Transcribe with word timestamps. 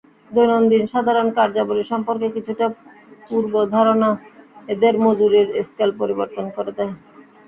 দৈনন্দিন 0.31 0.83
সাধারণ 0.93 1.27
কার্যাবলি 1.37 1.83
সম্পর্কে 1.91 2.27
কিছুটা 2.35 2.65
পূর্বধারণা 3.27 4.09
এদের 4.69 4.93
মজুরির 5.03 5.47
স্কেল 5.69 5.91
পরিবর্তন 6.01 6.45
করে 6.55 6.71
দেয়। 6.77 6.93